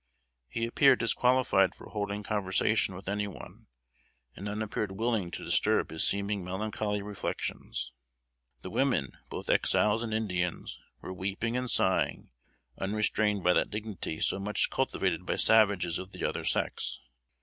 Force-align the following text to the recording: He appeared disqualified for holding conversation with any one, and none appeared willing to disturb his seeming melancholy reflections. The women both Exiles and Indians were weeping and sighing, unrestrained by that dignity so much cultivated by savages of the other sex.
He 0.49 0.65
appeared 0.65 0.97
disqualified 0.97 1.75
for 1.75 1.89
holding 1.91 2.23
conversation 2.23 2.95
with 2.95 3.07
any 3.07 3.27
one, 3.27 3.67
and 4.35 4.45
none 4.45 4.63
appeared 4.63 4.93
willing 4.93 5.29
to 5.29 5.43
disturb 5.45 5.91
his 5.91 6.03
seeming 6.07 6.43
melancholy 6.43 7.03
reflections. 7.03 7.91
The 8.63 8.71
women 8.71 9.11
both 9.29 9.47
Exiles 9.47 10.01
and 10.01 10.11
Indians 10.11 10.79
were 11.01 11.13
weeping 11.13 11.55
and 11.55 11.69
sighing, 11.69 12.31
unrestrained 12.79 13.43
by 13.43 13.53
that 13.53 13.69
dignity 13.69 14.19
so 14.21 14.39
much 14.39 14.71
cultivated 14.71 15.23
by 15.23 15.35
savages 15.35 15.99
of 15.99 16.13
the 16.13 16.25
other 16.27 16.45
sex. 16.45 16.99